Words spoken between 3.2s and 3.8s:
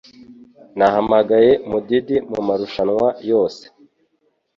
yose